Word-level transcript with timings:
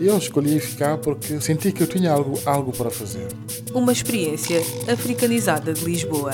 Eu 0.00 0.18
escolhi 0.18 0.58
ficar 0.58 0.98
porque 0.98 1.40
senti 1.40 1.72
que 1.72 1.82
eu 1.82 1.86
tinha 1.86 2.10
algo, 2.10 2.38
algo 2.44 2.72
para 2.72 2.90
fazer. 2.90 3.28
Uma 3.72 3.92
experiência 3.92 4.60
africanizada 4.92 5.72
de 5.72 5.84
Lisboa. 5.84 6.32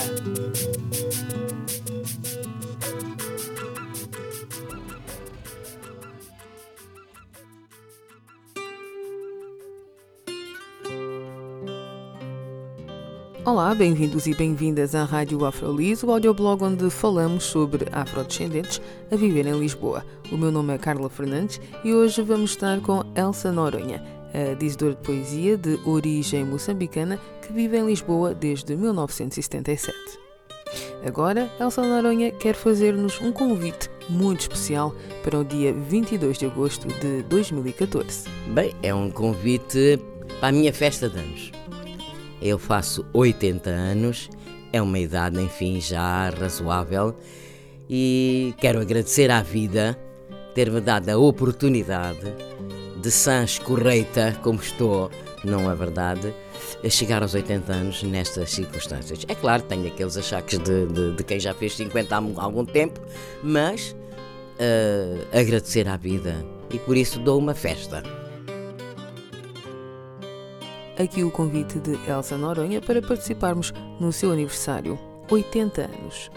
Olá, 13.51 13.75
bem-vindos 13.75 14.29
e 14.29 14.33
bem-vindas 14.33 14.95
à 14.95 15.03
Rádio 15.03 15.45
Afrolis, 15.45 16.05
o 16.05 16.11
audioblog 16.13 16.63
onde 16.63 16.89
falamos 16.89 17.43
sobre 17.43 17.85
afrodescendentes 17.91 18.81
a 19.11 19.17
viver 19.17 19.45
em 19.45 19.59
Lisboa. 19.59 20.07
O 20.31 20.37
meu 20.37 20.53
nome 20.53 20.73
é 20.73 20.79
Carla 20.79 21.11
Fernandes 21.11 21.61
e 21.83 21.93
hoje 21.93 22.23
vamos 22.23 22.53
estar 22.53 22.81
com 22.81 23.03
Elsa 23.17 23.51
Noronha, 23.51 24.05
a 24.33 24.55
dizedora 24.55 24.95
de 24.95 25.03
poesia 25.03 25.57
de 25.57 25.81
origem 25.85 26.45
moçambicana 26.45 27.19
que 27.45 27.53
vive 27.53 27.77
em 27.77 27.87
Lisboa 27.87 28.33
desde 28.33 28.77
1977. 28.77 29.99
Agora, 31.05 31.51
Elsa 31.59 31.83
Noronha 31.83 32.31
quer 32.31 32.55
fazer-nos 32.55 33.21
um 33.21 33.33
convite 33.33 33.91
muito 34.09 34.43
especial 34.43 34.95
para 35.25 35.41
o 35.41 35.45
dia 35.45 35.73
22 35.73 36.39
de 36.39 36.47
agosto 36.47 36.87
de 36.87 37.25
2014. 37.25 38.29
Bem, 38.55 38.73
é 38.81 38.95
um 38.95 39.11
convite 39.11 39.99
para 40.39 40.51
a 40.51 40.53
minha 40.53 40.73
festa 40.73 41.09
de 41.09 41.19
anos. 41.19 41.60
Eu 42.41 42.59
faço 42.59 43.05
80 43.13 43.69
anos, 43.71 44.31
é 44.73 44.81
uma 44.81 44.99
idade, 44.99 45.41
enfim, 45.41 45.81
já 45.81 46.31
razoável 46.31 47.15
e 47.89 48.55
quero 48.59 48.81
agradecer 48.81 49.31
à 49.31 49.43
vida 49.43 49.99
ter-me 50.55 50.81
dado 50.81 51.09
a 51.09 51.19
oportunidade 51.19 52.33
de 53.01 53.11
sã 53.11 53.43
escorreita 53.43 54.39
como 54.43 54.61
estou, 54.61 55.11
não 55.45 55.71
é 55.71 55.75
verdade, 55.75 56.35
a 56.85 56.89
chegar 56.89 57.23
aos 57.23 57.35
80 57.35 57.73
anos 57.73 58.03
nestas 58.03 58.51
circunstâncias. 58.51 59.25
É 59.27 59.35
claro, 59.35 59.63
tenho 59.63 59.87
aqueles 59.87 60.17
achaques 60.17 60.59
de, 60.59 60.87
de, 60.87 61.17
de 61.17 61.25
quem 61.25 61.41
já 61.41 61.55
fez 61.55 61.75
50 61.77 62.15
há 62.15 62.43
algum 62.43 62.65
tempo, 62.65 63.01
mas 63.43 63.97
uh, 64.61 65.27
agradecer 65.39 65.89
à 65.89 65.97
vida 65.97 66.45
e 66.71 66.79
por 66.79 66.97
isso 66.97 67.19
dou 67.19 67.39
uma 67.39 67.55
festa. 67.55 68.20
Aqui 71.03 71.25
o 71.25 71.31
convite 71.31 71.79
de 71.79 71.95
Elsa 72.07 72.37
Noronha 72.37 72.79
para 72.79 73.01
participarmos 73.01 73.73
no 73.99 74.13
seu 74.13 74.33
aniversário, 74.33 74.99
80 75.31 75.81
anos. 75.81 76.31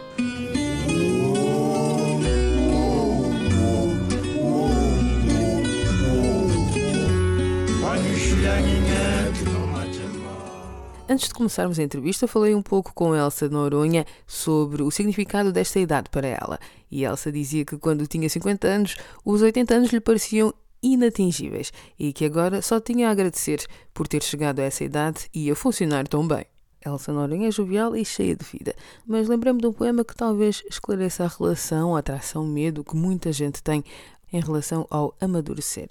Antes 11.09 11.27
de 11.27 11.33
começarmos 11.33 11.77
a 11.77 11.83
entrevista, 11.83 12.25
falei 12.25 12.55
um 12.55 12.61
pouco 12.61 12.93
com 12.93 13.13
Elsa 13.13 13.49
Noronha 13.49 14.05
sobre 14.25 14.81
o 14.81 14.89
significado 14.89 15.51
desta 15.51 15.77
idade 15.77 16.09
para 16.09 16.25
ela. 16.25 16.57
E 16.89 17.03
Elsa 17.03 17.29
dizia 17.29 17.65
que 17.65 17.77
quando 17.77 18.07
tinha 18.07 18.29
50 18.29 18.65
anos, 18.65 18.95
os 19.25 19.41
80 19.41 19.73
anos 19.73 19.91
lhe 19.91 19.99
pareciam 19.99 20.53
inatingíveis 20.83 21.71
e 21.97 22.11
que 22.11 22.25
agora 22.25 22.61
só 22.61 22.79
tinha 22.79 23.07
a 23.07 23.11
agradecer 23.11 23.65
por 23.93 24.07
ter 24.07 24.21
chegado 24.21 24.59
a 24.59 24.63
essa 24.63 24.83
idade 24.83 25.29
e 25.33 25.49
a 25.49 25.55
funcionar 25.55 26.07
tão 26.07 26.27
bem. 26.27 26.45
Elsa 26.85 27.13
Noronha 27.13 27.47
é 27.47 27.51
jovial 27.51 27.95
e 27.95 28.03
cheia 28.03 28.35
de 28.35 28.43
vida, 28.43 28.75
mas 29.07 29.29
lembrei-me 29.29 29.61
de 29.61 29.67
um 29.67 29.73
poema 29.73 30.03
que 30.03 30.15
talvez 30.15 30.61
esclareça 30.69 31.23
a 31.23 31.27
relação, 31.27 31.95
a 31.95 31.99
atração, 31.99 32.45
medo 32.45 32.83
que 32.83 32.95
muita 32.95 33.31
gente 33.31 33.63
tem 33.63 33.83
em 34.31 34.41
relação 34.41 34.85
ao 34.89 35.15
amadurecer. 35.21 35.87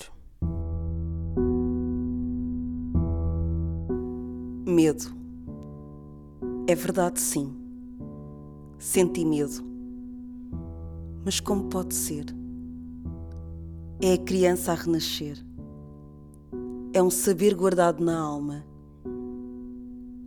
Medo. 4.67 5.17
É 6.67 6.75
verdade, 6.75 7.21
sim. 7.21 7.57
Senti 8.79 9.25
medo. 9.25 9.65
Mas 11.25 11.41
como 11.41 11.65
pode 11.65 11.95
ser? 11.95 12.27
É 14.05 14.15
a 14.15 14.19
criança 14.19 14.73
a 14.73 14.75
renascer. 14.75 15.39
É 16.93 17.01
um 17.01 17.09
saber 17.09 17.55
guardado 17.55 18.05
na 18.05 18.19
alma. 18.19 18.67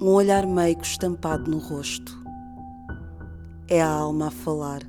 Um 0.02 0.13
olhar 0.13 0.47
meigo 0.47 0.81
estampado 0.81 1.52
no 1.52 1.58
rosto. 1.58 2.18
É 3.68 3.81
a 3.81 3.90
alma 3.90 4.28
a 4.28 4.31
falar. 4.31 4.80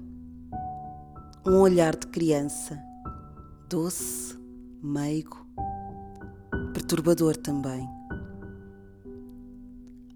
Um 1.45 1.63
olhar 1.63 1.97
de 1.97 2.07
criança. 2.07 2.81
Doce, 3.69 4.39
meigo, 4.81 5.45
perturbador 6.73 7.37
também. 7.37 7.89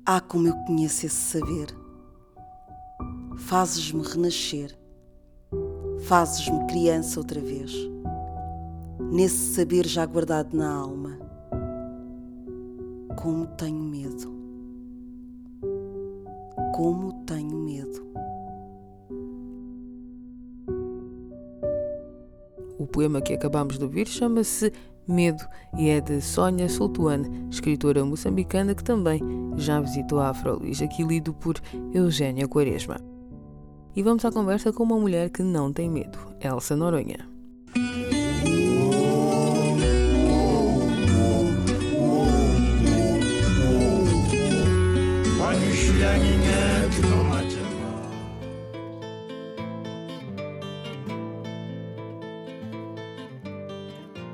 Ah, 0.07 0.21
como 0.21 0.47
eu 0.47 0.55
conheço 0.59 1.07
esse 1.07 1.17
saber. 1.17 1.77
Fazes-me 3.37 4.05
renascer. 4.05 4.79
Fazes-me 6.03 6.65
criança 6.69 7.19
outra 7.19 7.41
vez 7.41 7.91
nesse 9.10 9.54
saber 9.54 9.87
já 9.87 10.06
guardado 10.06 10.56
na 10.56 10.72
alma. 10.72 11.19
Como 13.16 13.47
tenho 13.47 13.82
medo. 13.82 14.32
Como 16.75 17.12
tenho 17.25 17.56
medo. 17.56 18.09
O 22.78 22.87
poema 22.87 23.21
que 23.21 23.34
acabamos 23.34 23.76
de 23.76 23.84
ouvir 23.84 24.06
chama-se 24.06 24.72
Medo 25.06 25.44
e 25.77 25.88
é 25.88 26.00
de 26.00 26.21
Sônia 26.21 26.69
Soltuane, 26.69 27.48
escritora 27.50 28.04
moçambicana 28.04 28.75
que 28.75 28.84
também 28.84 29.21
já 29.56 29.81
visitou 29.81 30.21
a 30.21 30.28
Afrolis, 30.28 30.81
aqui 30.81 31.03
lido 31.03 31.34
por 31.34 31.56
Eugénia 31.92 32.47
Quaresma. 32.47 32.97
E 33.97 34.03
vamos 34.03 34.25
à 34.25 34.31
conversa 34.31 34.72
com 34.72 34.84
uma 34.84 34.98
mulher 34.98 35.31
que 35.31 35.42
não 35.42 35.72
tem 35.72 35.91
medo, 35.91 36.19
Elsa 36.41 36.77
Noronha. 36.77 37.40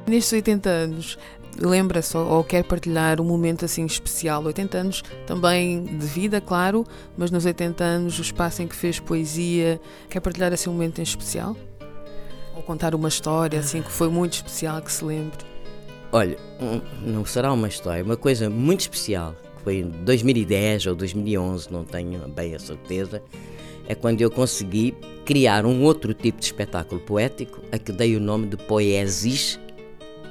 Nestes 0.06 0.32
80 0.34 0.70
anos, 0.70 1.18
lembra-se 1.58 2.16
ou 2.16 2.44
quer 2.44 2.62
partilhar 2.62 3.20
um 3.20 3.24
momento 3.24 3.64
assim 3.64 3.84
especial? 3.84 4.44
80 4.44 4.78
anos 4.78 5.02
também 5.26 5.82
de 5.82 6.06
vida, 6.06 6.40
claro, 6.40 6.84
mas 7.16 7.32
nos 7.32 7.44
80 7.44 7.82
anos, 7.82 8.18
o 8.18 8.22
espaço 8.22 8.62
em 8.62 8.68
que 8.68 8.76
fez 8.76 9.00
poesia, 9.00 9.80
quer 10.08 10.20
partilhar 10.20 10.52
assim 10.52 10.70
um 10.70 10.74
momento 10.74 11.00
em 11.00 11.02
especial? 11.02 11.56
Ou 12.54 12.62
contar 12.62 12.94
uma 12.94 13.08
história 13.08 13.58
assim 13.58 13.82
que 13.82 13.90
foi 13.90 14.08
muito 14.08 14.34
especial, 14.34 14.80
que 14.80 14.92
se 14.92 15.04
lembre? 15.04 15.44
Olha, 16.12 16.38
não 17.02 17.24
será 17.24 17.52
uma 17.52 17.66
história, 17.66 18.04
uma 18.04 18.16
coisa 18.16 18.48
muito 18.48 18.82
especial, 18.82 19.34
que 19.56 19.62
foi 19.64 19.78
em 19.78 19.90
2010 19.90 20.86
ou 20.86 20.94
2011, 20.94 21.72
não 21.72 21.84
tenho 21.84 22.28
bem 22.28 22.54
a 22.54 22.60
certeza, 22.60 23.20
é 23.88 23.94
quando 23.94 24.20
eu 24.20 24.30
consegui 24.30 24.94
criar 25.24 25.66
um 25.66 25.82
outro 25.82 26.14
tipo 26.14 26.38
de 26.38 26.46
espetáculo 26.46 27.00
poético, 27.00 27.60
a 27.72 27.78
que 27.78 27.90
dei 27.90 28.14
o 28.16 28.20
nome 28.20 28.46
de 28.46 28.56
Poesis 28.56 29.58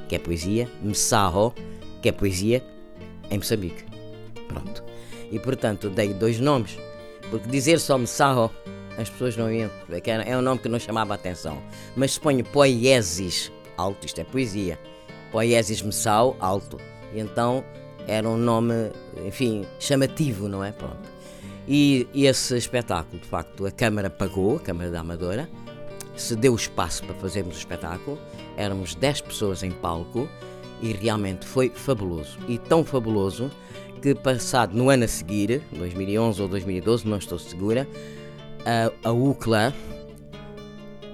que 0.08 0.16
é 0.16 0.20
poesia, 0.20 0.70
Messaho, 0.82 1.54
que 2.02 2.10
é 2.10 2.12
poesia 2.12 2.64
em 3.30 3.38
Moçambique. 3.38 3.84
Pronto. 4.48 4.84
E 5.32 5.40
portanto 5.40 5.90
dei 5.90 6.14
dois 6.14 6.40
nomes, 6.40 6.78
porque 7.30 7.50
dizer 7.50 7.80
só 7.80 7.98
Messaho 7.98 8.52
as 8.98 9.10
pessoas 9.10 9.36
não 9.36 9.52
iam, 9.52 9.70
é 10.26 10.38
um 10.38 10.42
nome 10.42 10.62
que 10.62 10.70
não 10.70 10.80
chamava 10.80 11.14
a 11.14 11.16
atenção. 11.16 11.62
Mas 11.96 12.14
se 12.14 12.20
ponho 12.20 12.44
Poiesis, 12.46 13.52
alto, 13.76 14.06
isto 14.06 14.22
é 14.22 14.24
poesia, 14.24 14.80
Poiesis 15.32 15.82
Messao, 15.82 16.36
alto. 16.40 16.78
E 17.14 17.20
então 17.20 17.64
era 18.08 18.28
um 18.28 18.38
nome, 18.38 18.74
enfim, 19.26 19.66
chamativo, 19.80 20.48
não 20.48 20.64
é? 20.64 20.72
Pronto. 20.72 21.10
E, 21.68 22.08
e 22.14 22.26
esse 22.26 22.56
espetáculo, 22.56 23.20
de 23.20 23.28
facto, 23.28 23.66
a 23.66 23.72
Câmara 23.72 24.10
pagou, 24.10 24.58
a 24.58 24.60
Câmara 24.60 24.90
da 24.90 25.02
Amadora, 25.02 25.50
se 26.16 26.36
deu 26.36 26.56
espaço 26.56 27.04
para 27.04 27.16
fazermos 27.16 27.56
o 27.56 27.60
espetáculo. 27.60 28.18
Éramos 28.58 28.96
10 28.96 29.22
pessoas 29.22 29.64
em 29.64 29.72
palco 29.72 30.30
e 30.82 30.92
realmente 30.94 31.46
foi 31.46 31.70
fabuloso. 31.70 32.38
E 32.48 32.58
tão 32.58 32.84
fabuloso 32.84 33.52
que 34.02 34.14
passado 34.14 34.76
no 34.76 34.90
ano 34.90 35.06
a 35.06 35.08
seguir, 35.08 35.62
2011 35.72 36.42
ou 36.42 36.48
2012, 36.48 37.08
não 37.08 37.18
estou 37.18 37.40
segura, 37.40 37.88
a, 38.66 39.10
a 39.10 39.12
UCLA 39.12 39.74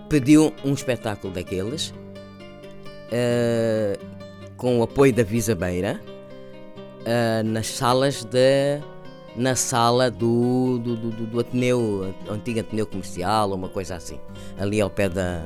pediu 0.09 0.53
um 0.65 0.73
espetáculo 0.73 1.33
daqueles 1.33 1.93
uh, 3.11 3.97
com 4.57 4.79
o 4.79 4.83
apoio 4.83 5.13
da 5.13 5.23
Visa 5.23 5.55
Beira 5.55 6.01
uh, 7.01 7.43
nas 7.45 7.67
salas 7.67 8.23
de 8.25 8.81
na 9.35 9.55
sala 9.55 10.11
do, 10.11 10.79
do, 10.79 10.95
do, 10.95 11.25
do 11.27 11.39
Ateneu, 11.39 12.13
antigo 12.29 12.59
Ateneu 12.59 12.85
Comercial, 12.85 13.49
ou 13.49 13.55
uma 13.55 13.69
coisa 13.69 13.95
assim, 13.95 14.19
ali 14.57 14.81
ao 14.81 14.89
pé 14.89 15.07
da, 15.09 15.45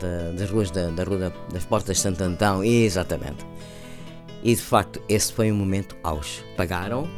da 0.00 0.32
das 0.36 0.50
ruas 0.50 0.70
da, 0.70 0.90
da 0.90 1.04
rua 1.04 1.32
das 1.52 1.64
Portas 1.64 1.96
de 1.96 2.02
Santo 2.02 2.22
Antão, 2.22 2.62
exatamente. 2.62 3.44
E 4.42 4.54
de 4.54 4.62
facto, 4.62 5.00
esse 5.08 5.32
foi 5.32 5.50
um 5.50 5.56
momento 5.56 5.96
auge. 6.02 6.44
Pagaram 6.56 7.08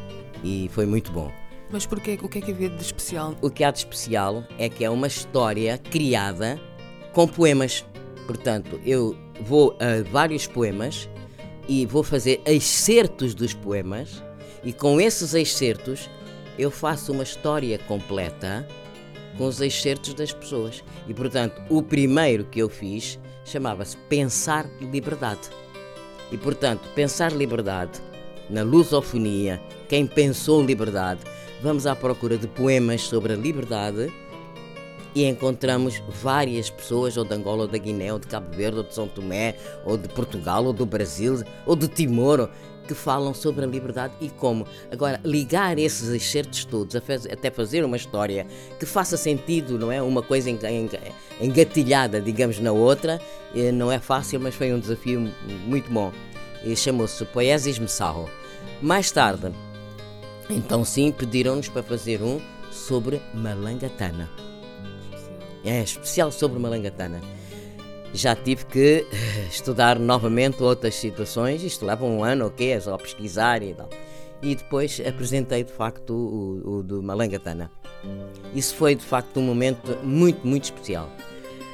e 0.42 0.70
foi 0.72 0.86
muito 0.86 1.12
bom. 1.12 1.30
Mas 1.70 1.84
porquê? 1.84 2.18
O 2.22 2.28
que 2.28 2.38
é 2.38 2.40
que 2.40 2.50
havia 2.50 2.70
de 2.70 2.82
especial? 2.82 3.34
O 3.42 3.50
que 3.50 3.62
há 3.62 3.70
de 3.70 3.78
especial 3.78 4.44
é 4.58 4.68
que 4.68 4.84
é 4.84 4.88
uma 4.88 5.06
história 5.06 5.76
criada 5.76 6.58
com 7.12 7.28
poemas. 7.28 7.84
Portanto, 8.26 8.80
eu 8.84 9.16
vou 9.42 9.76
a 9.80 10.08
vários 10.10 10.46
poemas 10.46 11.08
e 11.68 11.84
vou 11.84 12.02
fazer 12.02 12.40
excertos 12.46 13.34
dos 13.34 13.52
poemas 13.52 14.22
e 14.64 14.72
com 14.72 15.00
esses 15.00 15.34
excertos 15.34 16.08
eu 16.58 16.70
faço 16.70 17.12
uma 17.12 17.22
história 17.22 17.78
completa 17.78 18.66
com 19.36 19.46
os 19.46 19.60
excertos 19.60 20.14
das 20.14 20.32
pessoas. 20.32 20.82
E 21.06 21.14
portanto, 21.14 21.62
o 21.68 21.82
primeiro 21.82 22.44
que 22.44 22.58
eu 22.58 22.68
fiz 22.68 23.18
chamava-se 23.44 23.96
Pensar 24.08 24.66
Liberdade. 24.80 25.50
E 26.30 26.36
portanto, 26.36 26.82
pensar 26.94 27.32
liberdade 27.32 28.00
na 28.50 28.62
lusofonia, 28.62 29.60
quem 29.88 30.06
pensou 30.06 30.62
liberdade, 30.62 31.20
vamos 31.62 31.86
à 31.86 31.94
procura 31.94 32.36
de 32.36 32.46
poemas 32.46 33.02
sobre 33.02 33.32
a 33.32 33.36
liberdade 33.36 34.12
e 35.14 35.24
encontramos 35.24 36.02
várias 36.22 36.70
pessoas, 36.70 37.16
ou 37.16 37.24
de 37.24 37.34
Angola, 37.34 37.62
ou 37.62 37.68
da 37.68 37.78
Guiné, 37.78 38.12
ou 38.12 38.18
de 38.18 38.26
Cabo 38.26 38.54
Verde, 38.54 38.78
ou 38.78 38.84
de 38.84 38.94
São 38.94 39.08
Tomé, 39.08 39.56
ou 39.84 39.96
de 39.96 40.08
Portugal, 40.08 40.64
ou 40.64 40.72
do 40.72 40.84
Brasil, 40.84 41.42
ou 41.66 41.74
de 41.74 41.88
Timor, 41.88 42.50
que 42.88 42.94
falam 42.94 43.34
sobre 43.34 43.64
a 43.64 43.68
liberdade 43.68 44.14
e 44.20 44.30
como. 44.30 44.66
Agora, 44.90 45.20
ligar 45.22 45.78
esses 45.78 46.08
excertos 46.08 46.64
todos, 46.64 46.96
até 46.96 47.50
fazer 47.50 47.84
uma 47.84 47.96
história 47.96 48.46
que 48.80 48.86
faça 48.86 49.16
sentido, 49.16 49.78
não 49.78 49.92
é? 49.92 50.00
Uma 50.00 50.22
coisa 50.22 50.50
engatilhada, 51.40 52.20
digamos, 52.20 52.58
na 52.58 52.72
outra, 52.72 53.20
eh, 53.54 53.70
não 53.70 53.92
é 53.92 53.98
fácil, 53.98 54.40
mas 54.40 54.54
foi 54.54 54.72
um 54.72 54.80
desafio 54.80 55.32
muito 55.66 55.92
bom. 55.92 56.10
E 56.64 56.74
chamou-se 56.74 57.24
Poesis 57.26 57.78
Messarro. 57.78 58.28
Mais 58.80 59.12
tarde, 59.12 59.52
então 60.48 60.84
sim, 60.84 61.12
pediram-nos 61.12 61.68
para 61.68 61.82
fazer 61.82 62.22
um 62.22 62.40
sobre 62.72 63.20
Malangatana. 63.34 64.28
É 65.64 65.82
especial 65.82 66.32
sobre 66.32 66.58
Malangatana 66.58 67.20
já 68.12 68.34
tive 68.34 68.64
que 68.66 69.06
eh, 69.12 69.46
estudar 69.50 69.98
novamente 69.98 70.62
outras 70.62 70.94
situações, 70.94 71.62
isto 71.62 71.84
leva 71.84 72.04
um 72.04 72.24
ano 72.24 72.44
ou 72.44 72.50
okay, 72.50 72.68
quê, 72.68 72.72
é 72.72 72.80
só 72.80 72.96
pesquisar 72.96 73.62
e 73.62 73.74
tal. 73.74 73.88
E 74.42 74.54
depois 74.54 75.00
apresentei 75.06 75.64
de 75.64 75.72
facto 75.72 76.10
o, 76.14 76.78
o 76.78 76.82
do 76.82 77.02
Malangatana. 77.02 77.70
Isso 78.54 78.74
foi 78.74 78.94
de 78.94 79.04
facto 79.04 79.38
um 79.38 79.42
momento 79.42 79.98
muito, 80.04 80.46
muito 80.46 80.64
especial. 80.64 81.10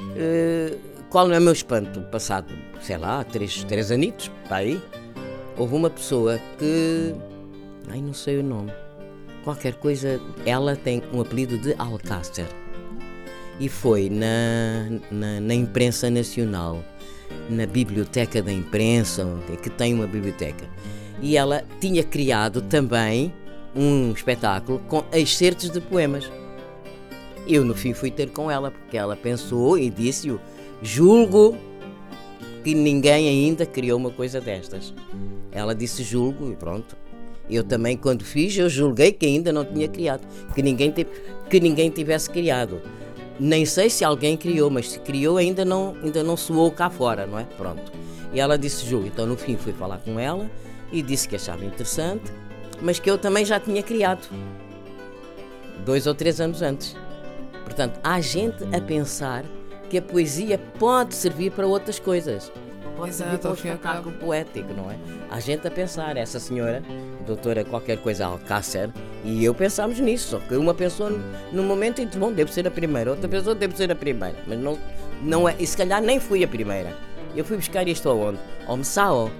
Uh, 0.00 0.78
qual 1.10 1.30
é 1.30 1.38
o 1.38 1.42
meu 1.42 1.52
espanto? 1.52 2.00
Passado, 2.10 2.52
sei 2.80 2.96
lá, 2.96 3.22
três, 3.22 3.62
três 3.64 3.90
anitos, 3.90 4.30
para 4.48 4.56
aí, 4.56 4.82
houve 5.56 5.74
uma 5.74 5.90
pessoa 5.90 6.40
que. 6.58 7.14
Ai, 7.88 8.00
não 8.00 8.14
sei 8.14 8.38
o 8.38 8.42
nome. 8.42 8.72
Qualquer 9.44 9.74
coisa. 9.74 10.18
Ela 10.46 10.74
tem 10.74 11.02
um 11.12 11.20
apelido 11.20 11.58
de 11.58 11.74
Alcácer 11.78 12.46
e 13.58 13.68
foi 13.68 14.10
na, 14.10 14.98
na, 15.10 15.40
na, 15.40 15.54
imprensa 15.54 16.10
nacional, 16.10 16.82
na 17.48 17.66
biblioteca 17.66 18.42
da 18.42 18.52
imprensa, 18.52 19.26
que 19.62 19.70
tem 19.70 19.94
uma 19.94 20.06
biblioteca. 20.06 20.66
E 21.22 21.36
ela 21.36 21.62
tinha 21.80 22.02
criado 22.02 22.60
também 22.62 23.32
um 23.74 24.12
espetáculo 24.12 24.80
com 24.88 25.04
excertos 25.12 25.70
de 25.70 25.80
poemas. 25.80 26.30
Eu, 27.46 27.64
no 27.64 27.74
fim, 27.74 27.92
fui 27.92 28.10
ter 28.10 28.30
com 28.30 28.50
ela, 28.50 28.70
porque 28.70 28.96
ela 28.96 29.16
pensou 29.16 29.78
e 29.78 29.90
disse-o: 29.90 30.40
julgo 30.82 31.56
que 32.64 32.74
ninguém 32.74 33.28
ainda 33.28 33.66
criou 33.66 33.98
uma 33.98 34.10
coisa 34.10 34.40
destas. 34.40 34.94
Ela 35.52 35.74
disse 35.74 36.02
julgo 36.02 36.50
e 36.50 36.56
pronto. 36.56 36.96
Eu 37.48 37.62
também, 37.62 37.96
quando 37.96 38.24
fiz, 38.24 38.56
eu 38.56 38.70
julguei 38.70 39.12
que 39.12 39.26
ainda 39.26 39.52
não 39.52 39.64
tinha 39.64 39.86
criado, 39.86 40.26
que 40.54 40.62
ninguém, 40.62 40.92
que 41.50 41.60
ninguém 41.60 41.90
tivesse 41.90 42.30
criado. 42.30 42.80
Nem 43.38 43.66
sei 43.66 43.90
se 43.90 44.04
alguém 44.04 44.36
criou, 44.36 44.70
mas 44.70 44.92
se 44.92 44.98
criou 45.00 45.36
ainda 45.36 45.64
não, 45.64 45.96
ainda 46.02 46.22
não 46.22 46.36
soou 46.36 46.70
cá 46.70 46.88
fora, 46.88 47.26
não 47.26 47.38
é? 47.38 47.44
Pronto. 47.44 47.92
E 48.32 48.40
ela 48.40 48.56
disse, 48.56 48.86
Ju, 48.86 49.04
então 49.06 49.26
no 49.26 49.36
fim 49.36 49.56
fui 49.56 49.72
falar 49.72 49.98
com 49.98 50.18
ela 50.18 50.50
e 50.92 51.02
disse 51.02 51.28
que 51.28 51.36
achava 51.36 51.64
interessante, 51.64 52.32
mas 52.80 52.98
que 52.98 53.10
eu 53.10 53.18
também 53.18 53.44
já 53.44 53.58
tinha 53.58 53.82
criado. 53.82 54.28
Dois 55.84 56.06
ou 56.06 56.14
três 56.14 56.40
anos 56.40 56.62
antes. 56.62 56.96
Portanto, 57.64 57.98
há 58.02 58.20
gente 58.20 58.64
a 58.74 58.80
pensar 58.80 59.44
que 59.88 59.98
a 59.98 60.02
poesia 60.02 60.58
pode 60.78 61.14
servir 61.14 61.50
para 61.52 61.66
outras 61.66 61.98
coisas. 61.98 62.50
Pode 62.96 63.10
Exato, 63.10 63.30
servir 63.30 63.38
para 63.40 63.50
um 63.50 63.54
espetáculo 63.54 64.16
poético, 64.16 64.72
não 64.72 64.90
é? 64.90 64.96
Há 65.30 65.40
gente 65.40 65.66
a 65.66 65.70
pensar, 65.70 66.16
essa 66.16 66.38
senhora, 66.38 66.82
doutora 67.26 67.64
qualquer 67.64 67.98
coisa 67.98 68.26
Alcácer, 68.26 68.90
e 69.24 69.44
eu 69.44 69.54
pensámos 69.54 69.98
nisso, 69.98 70.30
só 70.30 70.38
que 70.38 70.54
uma 70.54 70.74
pensou 70.74 71.10
no 71.52 71.62
momento 71.62 72.00
e 72.00 72.06
disse, 72.06 72.18
bom, 72.18 72.32
devo 72.32 72.52
ser 72.52 72.66
a 72.66 72.70
primeira, 72.70 73.10
outra 73.10 73.28
pessoa 73.28 73.54
deve 73.54 73.76
ser 73.76 73.90
a 73.90 73.94
primeira, 73.94 74.36
mas 74.46 74.58
não, 74.58 74.78
não 75.22 75.48
é, 75.48 75.56
e 75.58 75.66
se 75.66 75.76
calhar 75.76 76.02
nem 76.02 76.20
fui 76.20 76.44
a 76.44 76.48
primeira. 76.48 76.94
Eu 77.34 77.44
fui 77.44 77.56
buscar 77.56 77.88
isto 77.88 78.08
aonde? 78.08 78.38
Ao 78.66 78.76
Messao. 78.76 79.30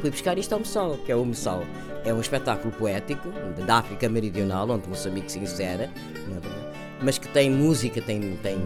Fui 0.00 0.10
buscar 0.10 0.36
isto 0.36 0.52
ao 0.52 0.58
Messao, 0.58 0.98
que 0.98 1.12
é 1.12 1.14
o 1.14 1.24
Messao. 1.24 1.64
É 2.04 2.12
um 2.12 2.20
espetáculo 2.20 2.72
poético 2.72 3.28
da 3.64 3.76
África 3.76 4.08
Meridional, 4.08 4.68
onde 4.68 4.88
Moçambique 4.88 5.30
se 5.30 5.38
insere, 5.38 5.88
mas 7.00 7.18
que 7.18 7.28
tem 7.28 7.48
música, 7.48 8.02
tem, 8.02 8.36
tem, 8.42 8.58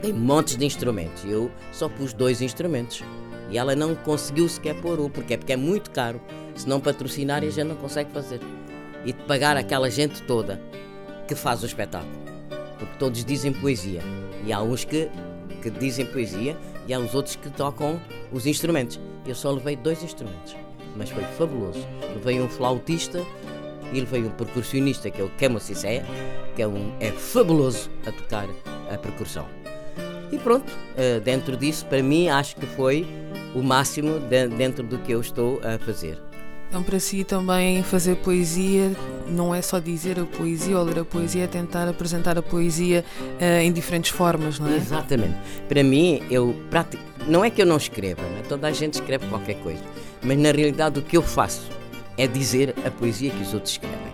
tem 0.00 0.12
montes 0.12 0.56
de 0.56 0.64
instrumentos. 0.64 1.24
Eu 1.24 1.50
só 1.72 1.88
pus 1.88 2.12
dois 2.12 2.40
instrumentos. 2.42 3.02
E 3.50 3.58
ela 3.58 3.76
não 3.76 3.94
conseguiu 3.94 4.48
sequer 4.48 4.74
pôr 4.80 4.98
um, 4.98 5.08
porque 5.08 5.34
é 5.34 5.36
porque 5.36 5.52
é 5.52 5.56
muito 5.56 5.90
caro. 5.90 6.20
Se 6.54 6.68
não 6.68 6.80
patrocinar, 6.80 7.42
a 7.42 7.50
gente 7.50 7.64
não 7.64 7.76
consegue 7.76 8.10
fazer 8.12 8.40
e 9.04 9.12
de 9.12 9.22
pagar 9.24 9.56
aquela 9.56 9.90
gente 9.90 10.22
toda 10.22 10.60
que 11.28 11.34
faz 11.34 11.62
o 11.62 11.66
espetáculo. 11.66 12.12
Porque 12.78 12.98
todos 12.98 13.24
dizem 13.24 13.52
poesia. 13.52 14.02
E 14.44 14.52
há 14.52 14.60
uns 14.60 14.84
que, 14.84 15.08
que 15.62 15.70
dizem 15.70 16.06
poesia 16.06 16.56
e 16.86 16.94
há 16.94 16.98
os 16.98 17.14
outros 17.14 17.36
que 17.36 17.50
tocam 17.50 18.00
os 18.32 18.46
instrumentos. 18.46 18.98
Eu 19.26 19.34
só 19.34 19.50
levei 19.50 19.76
dois 19.76 20.02
instrumentos, 20.02 20.56
mas 20.96 21.10
foi 21.10 21.22
fabuloso. 21.24 21.86
Levei 22.14 22.40
um 22.40 22.48
flautista 22.48 23.24
e 23.92 24.00
levei 24.00 24.22
um 24.22 24.30
percussionista, 24.30 25.10
que 25.10 25.20
é 25.20 25.24
o 25.24 25.30
Kemo 25.30 25.60
Cicéia, 25.60 26.04
que 26.54 26.62
é, 26.62 26.68
um, 26.68 26.94
é 27.00 27.10
fabuloso 27.10 27.90
a 28.06 28.12
tocar 28.12 28.48
a 28.90 28.98
percussão. 28.98 29.63
E 30.34 30.38
pronto, 30.40 30.66
eh, 30.96 31.20
dentro 31.20 31.56
disso, 31.56 31.86
para 31.86 32.02
mim, 32.02 32.28
acho 32.28 32.56
que 32.56 32.66
foi 32.66 33.06
o 33.54 33.62
máximo 33.62 34.18
dentro 34.58 34.82
do 34.82 34.98
que 34.98 35.12
eu 35.12 35.20
estou 35.20 35.60
a 35.62 35.78
fazer. 35.78 36.18
Então, 36.68 36.82
para 36.82 36.98
si 36.98 37.22
também 37.22 37.84
fazer 37.84 38.16
poesia 38.16 38.90
não 39.28 39.54
é 39.54 39.62
só 39.62 39.78
dizer 39.78 40.18
a 40.18 40.24
poesia 40.24 40.76
ou 40.76 40.84
ler 40.84 40.98
a 40.98 41.04
poesia, 41.04 41.44
é 41.44 41.46
tentar 41.46 41.86
apresentar 41.86 42.36
a 42.36 42.42
poesia 42.42 43.04
uh, 43.40 43.60
em 43.62 43.72
diferentes 43.72 44.10
formas, 44.10 44.58
não 44.58 44.68
é? 44.68 44.76
Exatamente. 44.76 45.36
Para 45.68 45.84
mim, 45.84 46.20
eu 46.28 46.52
pratico. 46.68 47.04
Não 47.28 47.44
é 47.44 47.48
que 47.48 47.62
eu 47.62 47.66
não 47.66 47.76
escreva, 47.76 48.22
não 48.22 48.38
é? 48.38 48.42
toda 48.42 48.66
a 48.66 48.72
gente 48.72 48.94
escreve 48.94 49.28
qualquer 49.28 49.54
coisa, 49.60 49.84
mas 50.20 50.36
na 50.36 50.50
realidade 50.50 50.98
o 50.98 51.02
que 51.02 51.16
eu 51.16 51.22
faço 51.22 51.70
é 52.18 52.26
dizer 52.26 52.74
a 52.84 52.90
poesia 52.90 53.30
que 53.30 53.40
os 53.40 53.54
outros 53.54 53.74
escrevem. 53.74 54.12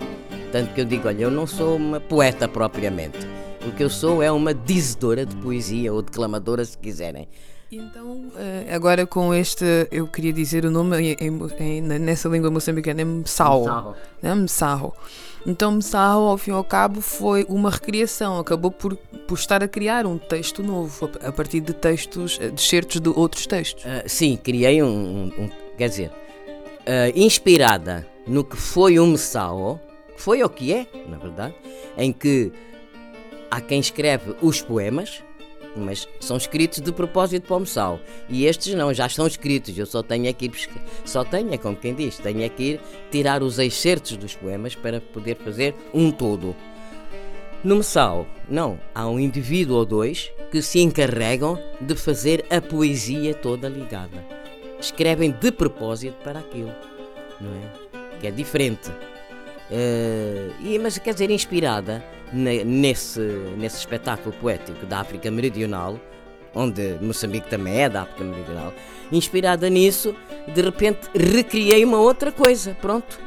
Tanto 0.53 0.75
que 0.75 0.83
eu 0.83 0.85
digo, 0.85 1.09
olha, 1.09 1.23
eu 1.23 1.31
não 1.31 1.47
sou 1.47 1.77
uma 1.77 1.99
poeta 1.99 2.47
propriamente. 2.47 3.40
O 3.67 3.73
que 3.73 3.85
eu 3.85 3.91
sou 3.91 4.23
é 4.23 4.33
uma 4.33 4.55
dizedora 4.55 5.27
de 5.27 5.37
poesia 5.37 5.93
ou 5.93 6.01
declamadora, 6.01 6.65
se 6.65 6.79
quiserem. 6.79 7.29
Então, 7.71 8.25
eh, 8.37 8.75
agora 8.75 9.07
com 9.07 9.33
este, 9.33 9.65
eu 9.93 10.07
queria 10.09 10.33
dizer 10.33 10.65
o 10.65 10.71
nome 10.71 11.17
em, 11.21 11.41
em, 11.61 11.81
nessa 11.81 12.29
língua 12.29 12.51
moçambicana, 12.51 13.03
é 13.03 13.05
Msao. 13.05 13.95
Né? 14.21 14.35
Msao. 14.35 14.97
Então, 15.47 15.73
Msao, 15.73 16.23
ao 16.23 16.37
fim 16.37 16.51
e 16.51 16.55
ao 16.55 16.65
cabo, 16.65 17.01
foi 17.01 17.47
uma 17.49 17.71
recriação, 17.71 18.39
acabou 18.39 18.73
por, 18.73 18.97
por 18.97 19.39
estar 19.39 19.63
a 19.63 19.69
criar 19.69 20.05
um 20.05 20.19
texto 20.19 20.63
novo, 20.65 21.11
a 21.23 21.31
partir 21.31 21.61
de 21.61 21.73
textos, 21.73 22.39
eh, 22.41 22.49
de 22.49 22.61
certos 22.61 23.01
de 23.01 23.09
outros 23.11 23.47
textos. 23.47 23.85
Uh, 23.85 24.03
sim, 24.07 24.37
criei 24.37 24.83
um, 24.83 24.89
um, 24.89 25.45
um 25.45 25.51
quer 25.79 25.89
dizer, 25.89 26.11
uh, 26.11 27.13
inspirada 27.15 28.05
no 28.27 28.43
que 28.43 28.57
foi 28.57 28.99
o 28.99 29.07
Msao, 29.07 29.81
que 30.17 30.21
foi 30.21 30.43
o 30.43 30.49
que 30.49 30.73
é, 30.73 30.87
na 31.09 31.19
verdade, 31.19 31.55
em 31.97 32.13
que 32.13 32.53
há 33.51 33.61
quem 33.61 33.81
escreve 33.81 34.35
os 34.41 34.63
poemas 34.63 35.23
mas 35.77 36.09
são 36.19 36.37
escritos 36.37 36.81
de 36.81 36.93
propósito 36.93 37.47
para 37.47 37.57
o 37.57 37.61
Messal. 37.61 38.01
E 38.29 38.47
estes 38.47 38.75
não, 38.75 38.93
já 38.93 39.07
estão 39.07 39.27
escritos. 39.27 39.77
Eu 39.77 39.87
só 39.87 40.03
tenho 40.03 40.29
aqui, 40.29 40.51
só 41.05 41.25
tenho, 41.25 41.53
é 41.53 41.59
como 41.59 41.77
quem 41.77 41.95
diz, 41.95 42.19
tenho 42.19 42.45
aqui 42.45 42.81
tirar 43.11 43.43
os 43.43 43.59
excertos 43.59 44.17
dos 44.17 44.35
poemas 44.35 44.75
para 44.75 45.01
poder 45.01 45.37
fazer 45.37 45.75
um 45.95 46.11
todo. 46.11 46.55
No 47.63 47.77
Messal, 47.77 48.27
não, 48.49 48.81
há 48.95 49.07
um 49.07 49.21
indivíduo 49.21 49.77
ou 49.77 49.85
dois 49.85 50.33
que 50.51 50.63
se 50.63 50.81
encarregam 50.81 51.59
de 51.81 51.95
fazer 51.95 52.45
a 52.51 52.61
poesia 52.61 53.35
toda 53.35 53.69
ligada. 53.69 54.25
Escrevem 54.81 55.31
de 55.31 55.53
propósito 55.53 56.17
para 56.25 56.39
aquilo, 56.39 56.73
não 57.41 57.51
é? 57.51 58.19
Que 58.19 58.27
é 58.29 58.31
diferente. 58.31 58.91
Uh, 59.71 60.53
e, 60.63 60.79
mas 60.79 60.99
quer 60.99 61.13
dizer, 61.13 61.31
inspirada 61.31 62.03
nesse, 62.33 63.21
nesse 63.57 63.79
espetáculo 63.79 64.35
poético 64.37 64.87
da 64.87 65.01
África 65.01 65.31
Meridional, 65.31 65.99
onde 66.55 66.99
Moçambique 67.01 67.49
também 67.49 67.83
é 67.83 67.89
da 67.89 68.03
África 68.03 68.25
Meridional, 68.25 68.73
inspirada 69.13 69.69
nisso, 69.69 70.15
de 70.53 70.63
repente 70.63 71.09
recriei 71.15 71.85
uma 71.85 71.99
outra 71.99 72.33
coisa. 72.33 72.77
Pronto. 72.81 73.19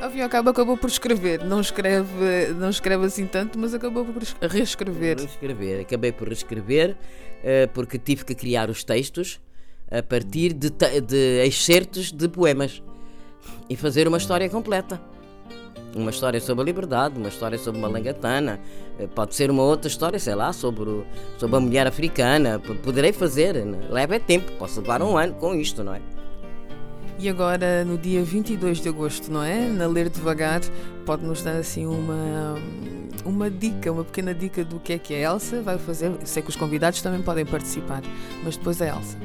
Ao 0.00 0.10
fim 0.10 0.18
e 0.18 0.22
ao 0.22 0.30
cabo 0.30 0.48
acabou 0.48 0.78
por 0.78 0.88
escrever. 0.88 1.44
Não 1.44 1.60
escreve, 1.60 2.54
não 2.58 2.70
escreve 2.70 3.04
assim 3.04 3.26
tanto, 3.26 3.58
mas 3.58 3.74
acabou 3.74 4.04
por 4.04 4.22
reescrever. 4.48 5.18
Reescrever. 5.18 5.80
Acabei 5.80 6.10
por 6.10 6.28
reescrever 6.28 6.92
uh, 6.92 7.68
porque 7.74 7.98
tive 7.98 8.24
que 8.24 8.34
criar 8.34 8.70
os 8.70 8.82
textos 8.82 9.40
a 9.90 10.02
partir 10.02 10.54
de, 10.54 10.70
de 10.70 11.44
excertos 11.44 12.12
de 12.12 12.28
poemas 12.28 12.82
e 13.68 13.76
fazer 13.76 14.08
uma 14.08 14.18
história 14.18 14.48
completa 14.48 15.00
uma 15.94 16.10
história 16.10 16.40
sobre 16.40 16.62
a 16.62 16.64
liberdade, 16.66 17.18
uma 17.18 17.28
história 17.28 17.58
sobre 17.58 17.78
uma 17.78 17.88
langatana, 17.88 18.60
eh, 18.98 19.06
pode 19.06 19.34
ser 19.34 19.50
uma 19.50 19.62
outra 19.62 19.88
história, 19.88 20.18
sei 20.18 20.34
lá, 20.34 20.52
sobre, 20.52 21.04
sobre 21.38 21.56
a 21.56 21.60
mulher 21.60 21.86
africana. 21.86 22.58
Poderei 22.58 23.12
fazer, 23.12 23.54
né? 23.64 23.78
leva 23.90 24.16
é 24.16 24.18
tempo, 24.18 24.52
posso 24.52 24.80
levar 24.80 25.02
um 25.02 25.16
ano 25.16 25.34
com 25.34 25.54
isto, 25.54 25.82
não 25.82 25.94
é? 25.94 26.00
E 27.18 27.28
agora, 27.28 27.84
no 27.84 27.98
dia 27.98 28.22
22 28.22 28.80
de 28.80 28.88
agosto, 28.88 29.30
não 29.30 29.42
é? 29.42 29.68
Na 29.68 29.86
Ler 29.86 30.08
Devagar, 30.08 30.62
pode-nos 31.04 31.42
dar 31.42 31.56
assim 31.56 31.84
uma, 31.84 32.56
uma 33.26 33.50
dica, 33.50 33.92
uma 33.92 34.04
pequena 34.04 34.32
dica 34.32 34.64
do 34.64 34.80
que 34.80 34.94
é 34.94 34.98
que 34.98 35.14
a 35.14 35.32
Elsa 35.32 35.60
vai 35.60 35.76
fazer. 35.76 36.12
sei 36.24 36.42
que 36.42 36.48
os 36.48 36.56
convidados 36.56 37.02
também 37.02 37.20
podem 37.20 37.44
participar, 37.44 38.02
mas 38.42 38.56
depois 38.56 38.80
a 38.80 38.86
Elsa, 38.86 39.18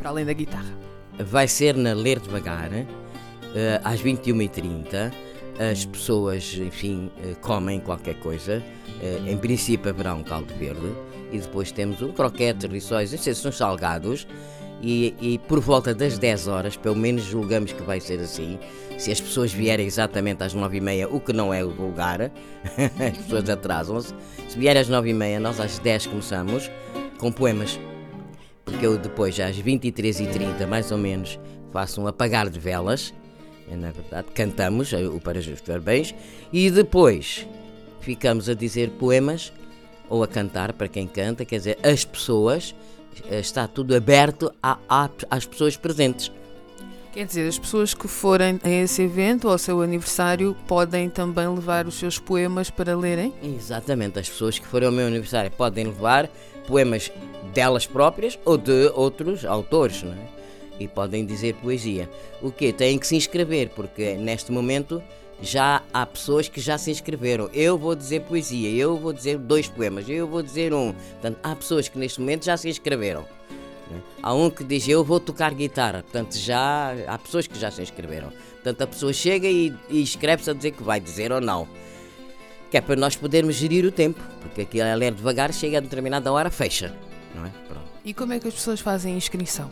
para 0.00 0.08
além 0.08 0.24
da 0.24 0.32
guitarra. 0.32 0.72
Vai 1.18 1.46
ser 1.46 1.76
na 1.76 1.92
Ler 1.92 2.18
Devagar, 2.20 2.70
eh, 2.72 3.80
às 3.84 4.02
21h30 4.02 5.12
as 5.58 5.84
pessoas, 5.84 6.54
enfim, 6.54 7.10
eh, 7.22 7.34
comem 7.40 7.80
qualquer 7.80 8.14
coisa. 8.16 8.62
Eh, 9.00 9.20
em 9.26 9.36
princípio 9.36 9.90
haverá 9.90 10.14
um 10.14 10.22
caldo 10.22 10.52
verde 10.54 10.92
e 11.32 11.38
depois 11.38 11.70
temos 11.70 12.02
um 12.02 12.12
croquete, 12.12 12.66
rissóis, 12.66 13.12
esses 13.12 13.38
são 13.38 13.52
salgados. 13.52 14.26
E, 14.82 15.14
e, 15.18 15.38
por 15.38 15.60
volta 15.60 15.94
das 15.94 16.18
10 16.18 16.46
horas, 16.46 16.76
pelo 16.76 16.96
menos 16.96 17.22
julgamos 17.24 17.72
que 17.72 17.82
vai 17.82 18.00
ser 18.00 18.20
assim. 18.20 18.58
Se 18.98 19.10
as 19.10 19.18
pessoas 19.18 19.50
vierem 19.50 19.86
exatamente 19.86 20.42
às 20.42 20.54
9h30, 20.54 21.08
o 21.10 21.20
que 21.20 21.32
não 21.32 21.54
é 21.54 21.64
o 21.64 21.70
vulgar, 21.70 22.20
as 23.08 23.16
pessoas 23.16 23.48
atrasam-se. 23.48 24.14
Se 24.46 24.58
vierem 24.58 24.82
às 24.82 24.90
9h30, 24.90 25.38
nós 25.38 25.58
às 25.58 25.78
10 25.78 26.08
começamos 26.08 26.70
com 27.18 27.32
poemas. 27.32 27.80
Porque 28.64 28.84
eu 28.84 28.98
depois, 28.98 29.40
às 29.40 29.56
23h30, 29.56 30.66
mais 30.66 30.90
ou 30.92 30.98
menos, 30.98 31.38
faço 31.72 32.02
um 32.02 32.06
apagar 32.06 32.50
de 32.50 32.58
velas 32.58 33.14
é, 33.70 33.76
na 33.76 33.90
verdade, 33.90 34.28
cantamos 34.34 34.92
o 34.92 35.20
Para 35.20 35.40
Justo 35.40 35.66
Parabéns 35.66 36.14
e 36.52 36.70
depois 36.70 37.46
ficamos 38.00 38.48
a 38.48 38.54
dizer 38.54 38.90
poemas 38.90 39.52
ou 40.08 40.22
a 40.22 40.28
cantar 40.28 40.72
para 40.74 40.88
quem 40.88 41.06
canta, 41.06 41.44
quer 41.44 41.56
dizer, 41.56 41.78
as 41.82 42.04
pessoas, 42.04 42.74
eh, 43.30 43.40
está 43.40 43.66
tudo 43.66 43.94
aberto 43.96 44.52
a, 44.62 44.78
a, 44.88 45.08
às 45.30 45.46
pessoas 45.46 45.76
presentes. 45.76 46.30
Quer 47.12 47.26
dizer, 47.26 47.48
as 47.48 47.58
pessoas 47.58 47.94
que 47.94 48.08
forem 48.08 48.60
a 48.64 48.68
esse 48.68 49.02
evento 49.02 49.44
ou 49.44 49.52
ao 49.52 49.58
seu 49.58 49.80
aniversário 49.80 50.54
podem 50.66 51.08
também 51.08 51.48
levar 51.48 51.86
os 51.86 51.94
seus 51.94 52.18
poemas 52.18 52.70
para 52.70 52.96
lerem? 52.96 53.32
Exatamente, 53.42 54.18
as 54.18 54.28
pessoas 54.28 54.58
que 54.58 54.66
forem 54.66 54.88
ao 54.88 54.92
meu 54.92 55.06
aniversário 55.06 55.50
podem 55.50 55.86
levar 55.86 56.28
poemas 56.66 57.10
delas 57.54 57.86
próprias 57.86 58.38
ou 58.44 58.58
de 58.58 58.90
outros 58.94 59.44
autores, 59.44 60.02
não 60.02 60.12
é? 60.12 60.43
E 60.78 60.88
podem 60.88 61.24
dizer 61.24 61.54
poesia. 61.56 62.08
O 62.42 62.50
que 62.50 62.72
Têm 62.72 62.98
que 62.98 63.06
se 63.06 63.16
inscrever, 63.16 63.70
porque 63.70 64.14
neste 64.14 64.50
momento 64.50 65.02
já 65.40 65.82
há 65.92 66.06
pessoas 66.06 66.48
que 66.48 66.60
já 66.60 66.78
se 66.78 66.90
inscreveram. 66.90 67.50
Eu 67.52 67.76
vou 67.78 67.94
dizer 67.94 68.22
poesia, 68.22 68.70
eu 68.70 68.96
vou 68.96 69.12
dizer 69.12 69.38
dois 69.38 69.68
poemas, 69.68 70.08
eu 70.08 70.26
vou 70.26 70.42
dizer 70.42 70.72
um. 70.72 70.92
Portanto, 70.92 71.38
há 71.42 71.54
pessoas 71.54 71.88
que 71.88 71.98
neste 71.98 72.20
momento 72.20 72.44
já 72.44 72.56
se 72.56 72.68
inscreveram. 72.68 73.26
Né? 73.90 74.00
Há 74.22 74.34
um 74.34 74.50
que 74.50 74.64
diz 74.64 74.88
eu 74.88 75.04
vou 75.04 75.20
tocar 75.20 75.52
guitarra, 75.52 76.02
portanto 76.02 76.36
já 76.36 76.94
há 77.06 77.18
pessoas 77.18 77.46
que 77.46 77.58
já 77.58 77.70
se 77.70 77.82
inscreveram. 77.82 78.32
Portanto 78.54 78.82
a 78.82 78.86
pessoa 78.86 79.12
chega 79.12 79.46
e, 79.46 79.74
e 79.90 80.02
inscreve-se 80.02 80.50
a 80.50 80.54
dizer 80.54 80.72
que 80.72 80.82
vai 80.82 81.00
dizer 81.00 81.32
ou 81.32 81.40
não. 81.40 81.68
Que 82.70 82.78
é 82.78 82.80
para 82.80 82.96
nós 82.96 83.14
podermos 83.14 83.54
gerir 83.54 83.84
o 83.84 83.92
tempo, 83.92 84.20
porque 84.40 84.62
aqui 84.62 84.80
a 84.80 84.94
ler 84.94 85.12
devagar 85.12 85.52
chega 85.52 85.78
a 85.78 85.80
determinada 85.80 86.32
hora, 86.32 86.50
fecha. 86.50 86.94
Não 87.34 87.44
é? 87.44 87.50
Pronto. 87.68 87.86
E 88.04 88.14
como 88.14 88.32
é 88.32 88.40
que 88.40 88.48
as 88.48 88.54
pessoas 88.54 88.80
fazem 88.80 89.14
a 89.14 89.16
inscrição? 89.16 89.70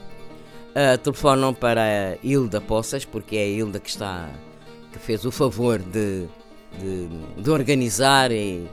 Uh, 0.72 0.96
telefonam 0.96 1.52
para 1.52 1.82
a 1.82 2.26
Hilda 2.26 2.60
Poças, 2.60 3.04
porque 3.04 3.36
é 3.36 3.42
a 3.42 3.46
Hilda 3.46 3.78
que 3.78 3.90
está 3.90 4.30
que 4.92 4.98
fez 4.98 5.24
o 5.24 5.30
favor 5.30 5.78
de, 5.78 6.26
de, 6.78 7.08
de 7.42 7.50
organizar 7.50 8.30
e 8.30 8.66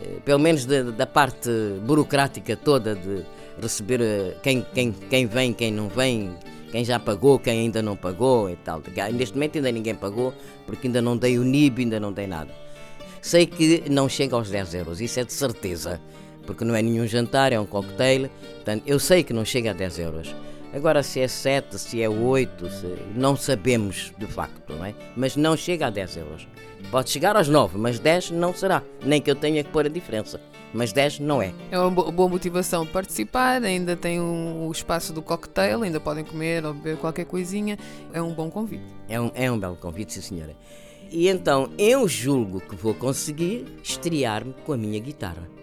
eh, 0.00 0.20
pelo 0.24 0.38
menos 0.38 0.64
de, 0.64 0.92
da 0.92 1.06
parte 1.06 1.50
burocrática 1.82 2.56
toda 2.56 2.94
de 2.94 3.24
receber 3.60 4.00
eh, 4.00 4.36
quem, 4.42 4.64
quem, 4.74 4.92
quem 4.92 5.26
vem, 5.26 5.52
quem 5.52 5.72
não 5.72 5.88
vem, 5.88 6.34
quem 6.70 6.84
já 6.84 6.98
pagou, 6.98 7.38
quem 7.38 7.60
ainda 7.60 7.82
não 7.82 7.96
pagou 7.96 8.48
e 8.50 8.56
tal. 8.56 8.82
Neste 9.12 9.34
momento 9.34 9.56
ainda 9.56 9.72
ninguém 9.72 9.94
pagou, 9.94 10.32
porque 10.66 10.86
ainda 10.86 11.02
não 11.02 11.16
dei 11.16 11.38
o 11.38 11.44
NIB, 11.44 11.82
ainda 11.82 11.98
não 11.98 12.12
dei 12.12 12.26
nada. 12.26 12.52
Sei 13.20 13.46
que 13.46 13.84
não 13.90 14.08
chega 14.08 14.36
aos 14.36 14.50
10 14.50 14.74
euros, 14.74 15.00
isso 15.00 15.18
é 15.18 15.24
de 15.24 15.32
certeza, 15.32 16.00
porque 16.46 16.64
não 16.64 16.76
é 16.76 16.82
nenhum 16.82 17.06
jantar, 17.06 17.52
é 17.52 17.58
um 17.58 17.66
cocktail, 17.66 18.30
portanto 18.56 18.84
eu 18.86 19.00
sei 19.00 19.24
que 19.24 19.32
não 19.32 19.44
chega 19.44 19.70
a 19.70 19.74
10 19.74 19.98
euros. 19.98 20.34
Agora, 20.76 21.02
se 21.02 21.20
é 21.20 21.26
7, 21.26 21.78
se 21.78 22.02
é 22.02 22.08
8, 22.08 22.68
se... 22.68 22.98
não 23.14 23.34
sabemos 23.34 24.12
de 24.18 24.26
facto, 24.26 24.74
não 24.74 24.84
é? 24.84 24.94
Mas 25.16 25.34
não 25.34 25.56
chega 25.56 25.86
a 25.86 25.90
10 25.90 26.18
euros. 26.18 26.46
Pode 26.90 27.08
chegar 27.08 27.34
aos 27.34 27.48
9, 27.48 27.78
mas 27.78 27.98
10 27.98 28.32
não 28.32 28.52
será. 28.52 28.82
Nem 29.02 29.18
que 29.18 29.30
eu 29.30 29.34
tenha 29.34 29.64
que 29.64 29.70
pôr 29.70 29.86
a 29.86 29.88
diferença. 29.88 30.38
Mas 30.74 30.92
10 30.92 31.20
não 31.20 31.40
é. 31.40 31.54
É 31.70 31.78
uma 31.78 31.90
boa 31.90 32.28
motivação 32.28 32.86
participar, 32.86 33.64
ainda 33.64 33.96
tem 33.96 34.20
o 34.20 34.70
espaço 34.70 35.14
do 35.14 35.22
cocktail, 35.22 35.82
ainda 35.82 35.98
podem 35.98 36.22
comer 36.22 36.62
ou 36.66 36.74
beber 36.74 36.98
qualquer 36.98 37.24
coisinha. 37.24 37.78
É 38.12 38.20
um 38.20 38.34
bom 38.34 38.50
convite. 38.50 38.84
É 39.08 39.18
um, 39.18 39.30
é 39.34 39.50
um 39.50 39.58
belo 39.58 39.76
convite, 39.76 40.12
sim 40.12 40.20
senhora. 40.20 40.54
E 41.10 41.26
então 41.26 41.70
eu 41.78 42.06
julgo 42.06 42.60
que 42.60 42.76
vou 42.76 42.92
conseguir 42.92 43.64
estrear-me 43.82 44.52
com 44.66 44.74
a 44.74 44.76
minha 44.76 45.00
guitarra 45.00 45.55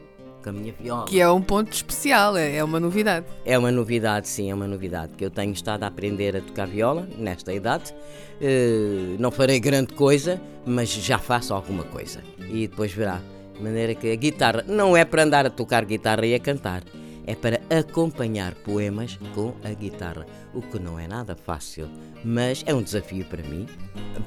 com 0.43 0.50
a 0.50 0.53
minha 0.53 0.73
viola. 0.73 1.05
Que 1.05 1.19
é 1.19 1.29
um 1.29 1.41
ponto 1.41 1.71
especial, 1.71 2.35
é, 2.35 2.57
é 2.57 2.63
uma 2.63 2.79
novidade. 2.79 3.25
É 3.45 3.57
uma 3.57 3.71
novidade, 3.71 4.27
sim, 4.27 4.51
é 4.51 4.53
uma 4.53 4.67
novidade. 4.67 5.13
Que 5.17 5.25
eu 5.25 5.31
tenho 5.31 5.53
estado 5.53 5.83
a 5.83 5.88
aprender 5.88 6.35
a 6.35 6.41
tocar 6.41 6.67
viola 6.67 7.07
nesta 7.17 7.53
idade. 7.53 7.93
Uh, 8.41 9.15
não 9.19 9.31
farei 9.31 9.59
grande 9.59 9.93
coisa, 9.93 10.39
mas 10.65 10.89
já 10.89 11.17
faço 11.17 11.53
alguma 11.53 11.83
coisa. 11.85 12.21
E 12.50 12.67
depois 12.67 12.91
verá. 12.91 13.21
De 13.55 13.63
maneira 13.63 13.95
que 13.95 14.12
a 14.12 14.15
guitarra 14.15 14.63
não 14.67 14.97
é 14.97 15.05
para 15.05 15.23
andar 15.23 15.45
a 15.45 15.50
tocar 15.50 15.85
guitarra 15.85 16.25
e 16.25 16.35
a 16.35 16.39
cantar. 16.39 16.83
É 17.25 17.35
para 17.35 17.62
acompanhar 17.69 18.53
poemas 18.53 19.17
com 19.33 19.53
a 19.63 19.69
guitarra, 19.69 20.25
o 20.53 20.62
que 20.62 20.77
não 20.77 21.00
é 21.00 21.07
nada 21.07 21.38
fácil, 21.38 21.89
mas 22.21 22.63
é 22.65 22.73
um 22.73 22.81
desafio 22.81 23.23
para 23.23 23.41
mim. 23.43 23.65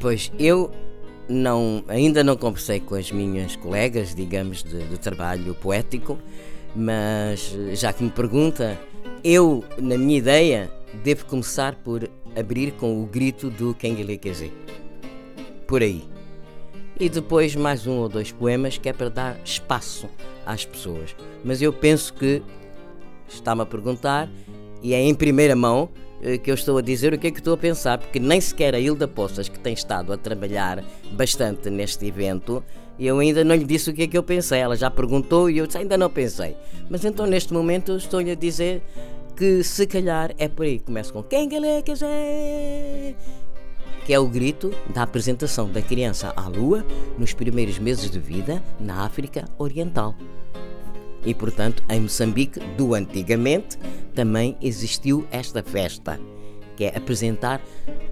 Pois 0.01 0.33
eu 0.39 0.71
não, 1.29 1.85
ainda 1.89 2.23
não 2.23 2.37
conversei 2.37 2.81
com 2.81 2.95
as 2.95 3.11
minhas 3.11 3.57
colegas, 3.57 4.15
digamos, 4.15 4.63
de, 4.63 4.85
de 4.85 4.99
trabalho 4.99 5.55
poético, 5.55 6.19
mas 6.75 7.57
já 7.73 7.93
que 7.93 8.05
me 8.05 8.11
pergunta, 8.11 8.79
eu, 9.25 9.65
na 9.79 9.97
minha 9.99 10.19
ideia, 10.19 10.71
devo 11.03 11.25
começar 11.27 11.75
por 11.77 12.09
abrir 12.37 12.73
com 12.73 13.03
o 13.03 13.07
grito 13.07 13.51
do 13.51 13.75
Kengele 13.75 14.19
Keze. 14.19 14.53
Por 15.67 15.83
aí. 15.83 16.05
E 16.99 17.09
depois 17.09 17.55
mais 17.57 17.87
um 17.87 17.97
ou 17.99 18.09
dois 18.09 18.31
poemas 18.33 18.79
que 18.79 18.89
é 18.89 18.93
para 18.93 19.11
dar 19.11 19.39
espaço 19.45 20.09
às 20.45 20.65
pessoas. 20.65 21.15
Mas 21.45 21.61
eu 21.61 21.73
penso 21.73 22.15
que 22.15 22.43
está-me 23.29 23.63
a 23.63 23.67
perguntar, 23.67 24.31
e 24.83 24.95
é 24.95 25.01
em 25.01 25.15
primeira 25.15 25.57
mão, 25.57 25.89
eh, 26.23 26.39
que 26.39 26.51
eu 26.51 26.55
estou 26.55 26.79
a 26.79 26.83
dizer 26.83 27.13
o 27.13 27.19
que 27.19 27.27
é 27.27 27.31
que 27.31 27.39
estou 27.39 27.55
a 27.55 27.57
pensar, 27.57 27.99
porque 27.99 28.19
nem 28.19 28.41
sequer 28.41 28.75
a 28.75 28.81
Hilda 28.81 29.07
Poças, 29.07 29.49
que 29.49 29.59
tem 29.59 29.75
estado 29.75 30.13
a 30.13 30.17
trabalhar 30.17 30.83
bastante 31.13 31.69
neste 31.71 32.07
evento, 32.07 32.63
eu 32.99 33.19
ainda 33.19 33.45
não 33.45 33.55
lhe 33.55 33.65
disse 33.65 33.91
o 33.91 33.95
que 33.95 34.05
é 34.05 34.07
que 34.07 34.17
eu 34.17 34.23
pensei. 34.23 34.59
Ela 34.59 34.77
já 34.77 34.91
perguntou 34.91 35.51
e 35.51 35.59
eu 35.59 35.67
disse, 35.67 35.79
ainda 35.79 35.99
não 35.99 36.09
pensei. 36.09 36.57
Mas 36.89 37.05
então 37.05 37.27
neste 37.27 37.53
momento 37.53 37.97
estou-lhe 37.97 38.31
a 38.31 38.35
dizer 38.35 38.83
que 39.37 39.63
se 39.63 39.87
calhar 39.87 40.33
é 40.39 40.49
por 40.49 40.65
aí. 40.65 40.81
Começo 40.81 41.13
com 41.13 41.23
quem 41.23 41.47
que 41.49 41.57
é 44.15 44.21
o 44.21 44.29
grito 44.29 44.73
da 44.95 45.03
apresentação 45.03 45.69
da 45.69 45.83
criança 45.83 46.33
à 46.37 46.49
Lua 46.49 46.87
nos 47.19 47.35
primeiros 47.35 47.77
meses 47.79 48.09
de 48.09 48.21
vida 48.21 48.63
na 48.79 49.05
África 49.05 49.47
Oriental. 49.59 50.15
E 51.27 51.35
portanto, 51.35 51.83
em 51.91 52.01
Moçambique, 52.01 52.61
do 52.79 52.95
antigamente, 52.95 53.77
também 54.15 54.57
existiu 54.63 55.27
esta 55.33 55.61
festa, 55.61 56.21
que 56.77 56.85
é 56.85 56.97
apresentar 56.97 57.61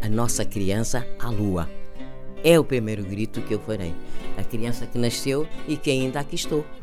a 0.03 0.09
nossa 0.09 0.45
criança 0.45 1.07
à 1.21 1.31
lua. 1.31 1.71
É 2.43 2.59
o 2.59 2.65
primeiro 2.65 3.05
grito 3.05 3.41
que 3.41 3.55
eu 3.55 3.61
farei. 3.61 3.95
A 4.37 4.43
criança 4.43 4.85
que 4.85 4.99
nasceu 4.99 5.47
e 5.69 5.77
que 5.77 5.91
ainda 5.91 6.19
aqui 6.19 6.35
estou. 6.35 6.67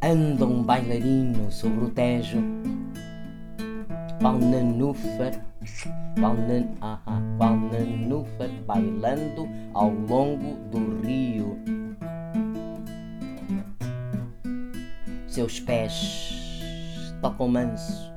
Anda 0.00 0.46
um 0.46 0.62
bailarino 0.62 1.50
sobre 1.50 1.84
o 1.84 1.90
Tejo, 1.90 2.38
qual, 4.20 4.38
aha, 6.80 7.22
qual 7.36 7.56
nanúfer 7.56 8.50
bailando 8.66 9.48
ao 9.74 9.90
longo 9.90 10.56
do 10.70 11.00
rio. 11.06 11.56
Seus 15.28 15.60
pés 15.60 17.12
tocam 17.22 17.48
manso 17.48 18.12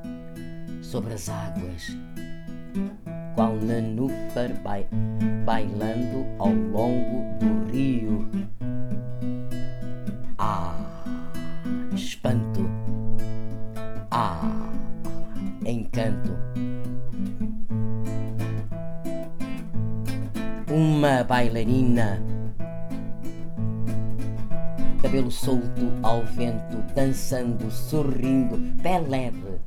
sobre 0.82 1.14
as 1.14 1.28
águas, 1.28 1.96
qual 3.34 3.54
nanúfer 3.56 4.52
bai, 4.62 4.86
bailando 5.44 6.26
ao 6.38 6.52
longo 6.52 7.38
do 7.38 7.70
rio. 7.70 8.28
Uma 21.62 21.68
bailarina, 21.68 22.20
cabelo 25.00 25.30
solto 25.30 25.92
ao 26.02 26.24
vento, 26.24 26.76
dançando, 26.92 27.70
sorrindo, 27.70 28.58
pé 28.82 28.98
leve, 28.98 29.60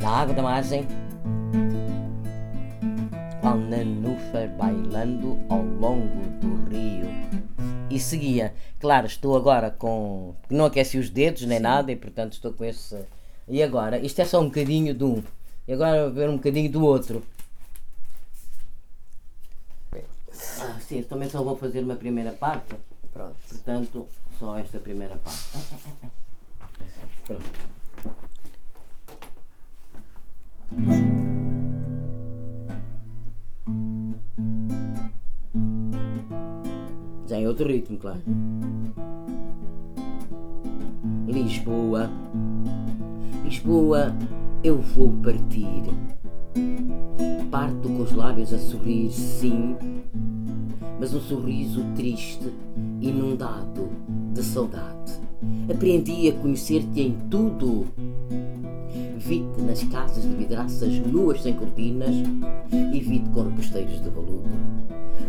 na 0.00 0.10
água 0.10 0.34
da 0.34 0.42
margem. 0.42 0.86
Qual 3.40 3.56
nanúfar 3.56 4.48
bailando 4.58 5.38
ao 5.48 5.62
longo 5.62 6.22
do 6.40 6.68
rio 6.70 7.08
e 7.90 7.98
seguia. 7.98 8.52
Claro, 8.78 9.06
estou 9.06 9.34
agora 9.34 9.70
com. 9.70 10.34
Não 10.50 10.66
aqueci 10.66 10.98
os 10.98 11.08
dedos 11.08 11.46
nem 11.46 11.60
nada 11.60 11.90
e 11.90 11.96
portanto 11.96 12.34
estou 12.34 12.52
com 12.52 12.64
esse. 12.64 12.98
E 13.48 13.62
agora? 13.62 13.98
Isto 13.98 14.20
é 14.20 14.24
só 14.26 14.38
um 14.38 14.46
bocadinho 14.46 14.92
de 14.92 15.04
um. 15.04 15.22
E 15.66 15.72
agora 15.72 16.02
vou 16.04 16.12
ver 16.12 16.28
um 16.28 16.36
bocadinho 16.36 16.70
do 16.70 16.84
outro. 16.84 17.22
Ah, 20.60 20.78
sim, 20.80 21.02
também 21.02 21.28
só 21.28 21.42
vou 21.42 21.56
fazer 21.56 21.80
uma 21.80 21.96
primeira 21.96 22.32
parte. 22.32 22.74
Pronto. 23.12 23.36
Portanto, 23.48 24.06
só 24.38 24.58
esta 24.58 24.78
primeira 24.78 25.16
parte. 25.16 25.48
Pronto. 27.26 27.72
Já 37.26 37.38
em 37.38 37.46
outro 37.46 37.68
ritmo, 37.68 37.98
claro. 37.98 38.20
Lisboa, 41.26 42.10
Lisboa, 43.44 44.14
eu 44.64 44.80
vou 44.80 45.12
partir. 45.22 45.82
Parto 47.50 47.88
com 47.88 48.02
os 48.02 48.12
lábios 48.12 48.52
a 48.52 48.58
sorrir, 48.58 49.10
sim, 49.10 49.76
mas 51.02 51.12
um 51.14 51.20
sorriso 51.20 51.84
triste, 51.96 52.48
inundado 53.00 53.88
de 54.32 54.40
saudade. 54.40 55.18
Aprendi 55.68 56.28
a 56.28 56.32
conhecer-te 56.34 57.00
em 57.00 57.16
tudo. 57.28 57.88
Vi-te 59.18 59.62
nas 59.62 59.82
casas 59.82 60.22
de 60.22 60.28
vidraças 60.28 61.00
nuas 61.00 61.42
sem 61.42 61.54
cortinas 61.54 62.14
e 62.70 63.00
vi-te 63.00 63.28
com 63.30 63.42
reposteiros 63.42 64.00
de 64.00 64.10
veludo 64.10 64.48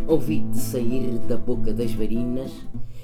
Ouvi-te 0.06 0.58
sair 0.58 1.18
da 1.26 1.36
boca 1.36 1.72
das 1.72 1.92
varinas 1.92 2.52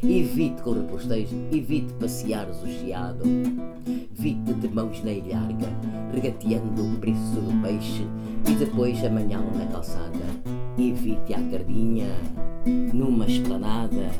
e 0.00 0.22
vi-te 0.22 0.62
com 0.62 0.72
reposteiros 0.74 1.32
e 1.50 1.58
vi-te 1.58 1.92
passeares 1.94 2.62
o 2.62 2.68
chiado. 2.68 3.24
Vi-te 4.12 4.54
de 4.54 4.68
mãos 4.68 5.02
na 5.02 5.10
ilharga, 5.10 5.66
regateando 6.14 6.84
o 6.84 6.96
preço 6.98 7.34
do 7.34 7.62
peixe 7.62 8.06
e 8.48 8.54
depois 8.54 9.04
amanhã 9.04 9.40
na 9.56 9.66
calçada. 9.66 10.20
E 10.78 10.92
vi-te 10.92 11.34
à 11.34 11.42
cardinha, 11.50 12.06
numa 12.66 13.26
esplanada, 13.26 14.10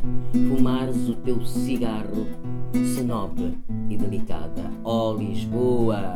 fumares 0.49 1.09
o 1.09 1.15
teu 1.17 1.41
cigarro, 1.45 2.27
senobre 2.95 3.59
e 3.89 3.97
delicada. 3.97 4.71
Ó 4.85 5.11
oh, 5.11 5.17
Lisboa, 5.17 6.15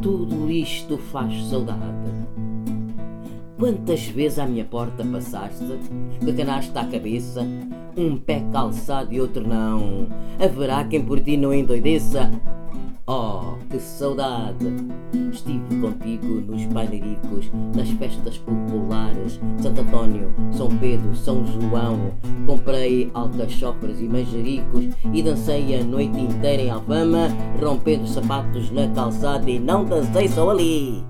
tudo 0.00 0.50
isto 0.50 0.98
faz 0.98 1.46
saudade 1.46 2.26
Quantas 3.58 4.06
vezes 4.08 4.38
à 4.38 4.46
minha 4.46 4.66
porta 4.66 5.02
passaste, 5.02 5.64
com 6.22 6.30
a 6.30 6.34
canasta 6.34 6.80
à 6.80 6.84
cabeça, 6.84 7.42
um 7.96 8.18
pé 8.18 8.44
calçado 8.52 9.14
e 9.14 9.20
outro 9.20 9.48
não? 9.48 10.06
Haverá 10.38 10.84
quem 10.84 11.02
por 11.02 11.20
ti 11.20 11.38
não 11.38 11.54
endoideça? 11.54 12.30
Oh, 13.08 13.54
que 13.70 13.78
saudade! 13.78 14.66
Estive 15.32 15.80
contigo 15.80 16.40
nos 16.40 16.64
bailaricos, 16.66 17.48
nas 17.76 17.88
festas 17.90 18.36
populares, 18.38 19.38
Santo 19.62 19.82
Antônio, 19.82 20.34
São 20.50 20.68
Pedro, 20.78 21.14
São 21.14 21.46
João. 21.46 22.12
Comprei 22.46 23.08
alcachofras 23.14 24.00
e 24.00 24.08
manjericos 24.08 24.86
e 25.12 25.22
dancei 25.22 25.78
a 25.78 25.84
noite 25.84 26.18
inteira 26.18 26.62
em 26.62 26.70
Alfama, 26.70 27.28
rompendo 27.62 28.08
sapatos 28.08 28.72
na 28.72 28.88
calçada 28.88 29.48
e 29.48 29.60
não 29.60 29.84
dancei 29.84 30.26
só 30.26 30.50
ali. 30.50 31.04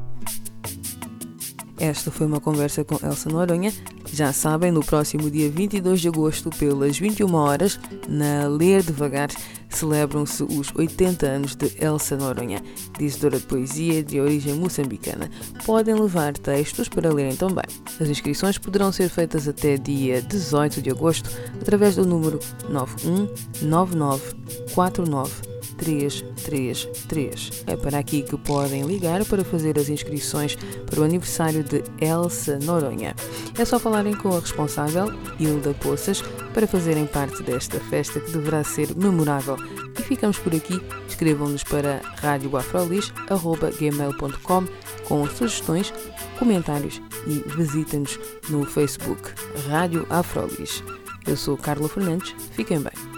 Esta 1.78 2.10
foi 2.10 2.26
uma 2.26 2.40
conversa 2.40 2.84
com 2.84 2.94
Elsa 3.06 3.30
Noronha. 3.30 3.72
Já 4.12 4.32
sabem, 4.32 4.70
no 4.70 4.84
próximo 4.84 5.30
dia 5.30 5.50
22 5.50 6.00
de 6.00 6.08
agosto, 6.08 6.50
pelas 6.50 6.98
21 6.98 7.34
horas, 7.34 7.78
na 8.08 8.48
Ler 8.48 8.82
Devagar, 8.82 9.28
celebram-se 9.68 10.42
os 10.42 10.72
80 10.74 11.26
anos 11.26 11.54
de 11.54 11.70
Elsa 11.82 12.16
Noronha, 12.16 12.62
dizedora 12.98 13.38
de 13.38 13.44
poesia 13.46 14.02
de 14.02 14.18
origem 14.20 14.54
moçambicana. 14.54 15.30
Podem 15.64 15.94
levar 15.94 16.32
textos 16.32 16.88
para 16.88 17.12
lerem 17.12 17.36
também. 17.36 17.66
As 18.00 18.08
inscrições 18.08 18.58
poderão 18.58 18.90
ser 18.92 19.08
feitas 19.08 19.48
até 19.48 19.76
dia 19.76 20.22
18 20.22 20.82
de 20.82 20.90
agosto 20.90 21.30
através 21.60 21.94
do 21.96 22.06
número 22.06 22.38
919949 22.68 25.55
333. 25.76 27.64
É 27.66 27.74
para 27.76 27.98
aqui 27.98 28.22
que 28.22 28.38
podem 28.38 28.82
ligar 28.82 29.24
para 29.24 29.42
fazer 29.44 29.76
as 29.78 29.88
inscrições 29.88 30.54
para 30.86 31.00
o 31.00 31.04
aniversário 31.04 31.64
de 31.64 31.82
Elsa 32.00 32.58
Noronha. 32.60 33.14
É 33.58 33.64
só 33.64 33.78
falarem 33.78 34.14
com 34.14 34.36
a 34.36 34.40
responsável, 34.40 35.10
Hilda 35.38 35.72
Poças, 35.74 36.20
para 36.52 36.66
fazerem 36.66 37.06
parte 37.06 37.42
desta 37.42 37.80
festa 37.80 38.20
que 38.20 38.32
deverá 38.32 38.62
ser 38.64 38.94
memorável. 38.96 39.56
E 39.98 40.02
ficamos 40.02 40.38
por 40.38 40.54
aqui. 40.54 40.78
Escrevam-nos 41.08 41.64
para 41.64 42.02
radioafrolis.gmail.com 42.16 44.66
com 45.06 45.26
sugestões, 45.26 45.92
comentários 46.38 47.02
e 47.26 47.42
visitem-nos 47.56 48.18
no 48.48 48.64
Facebook 48.64 49.32
Rádio 49.68 50.06
Afrolis. 50.10 50.82
Eu 51.26 51.36
sou 51.36 51.56
Carla 51.56 51.88
Fernandes. 51.88 52.34
Fiquem 52.52 52.80
bem. 52.80 53.15